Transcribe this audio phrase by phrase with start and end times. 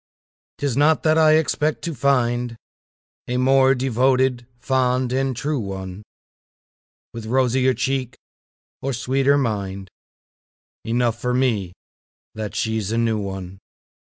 [0.57, 2.57] 'Tis not that I expect to find
[3.27, 6.01] A more devoted, fond and true one,
[7.13, 8.15] With rosier cheek
[8.81, 9.91] or sweeter mind
[10.83, 11.73] Enough for me
[12.33, 13.59] that she's a new one.